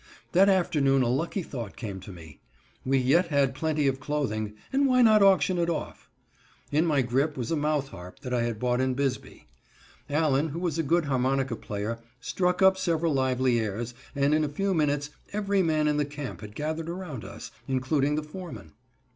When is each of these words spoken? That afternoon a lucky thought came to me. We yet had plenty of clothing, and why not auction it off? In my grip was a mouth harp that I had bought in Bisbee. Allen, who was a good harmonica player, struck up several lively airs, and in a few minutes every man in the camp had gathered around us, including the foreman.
That 0.31 0.49
afternoon 0.49 1.03
a 1.03 1.07
lucky 1.09 1.43
thought 1.43 1.75
came 1.75 1.99
to 1.99 2.11
me. 2.11 2.39
We 2.83 2.97
yet 2.97 3.27
had 3.27 3.53
plenty 3.53 3.85
of 3.85 3.99
clothing, 3.99 4.55
and 4.73 4.87
why 4.87 5.03
not 5.03 5.21
auction 5.21 5.59
it 5.59 5.69
off? 5.69 6.09
In 6.71 6.87
my 6.87 7.03
grip 7.03 7.37
was 7.37 7.51
a 7.51 7.55
mouth 7.55 7.89
harp 7.89 8.17
that 8.21 8.33
I 8.33 8.41
had 8.41 8.57
bought 8.57 8.81
in 8.81 8.95
Bisbee. 8.95 9.45
Allen, 10.09 10.49
who 10.49 10.59
was 10.59 10.79
a 10.79 10.89
good 10.89 11.05
harmonica 11.05 11.55
player, 11.55 11.99
struck 12.19 12.63
up 12.63 12.79
several 12.79 13.13
lively 13.13 13.59
airs, 13.59 13.93
and 14.15 14.33
in 14.33 14.43
a 14.43 14.49
few 14.49 14.73
minutes 14.73 15.11
every 15.33 15.61
man 15.61 15.87
in 15.87 15.97
the 15.97 16.05
camp 16.05 16.41
had 16.41 16.55
gathered 16.55 16.89
around 16.89 17.23
us, 17.23 17.51
including 17.67 18.15
the 18.15 18.23
foreman. 18.23 18.71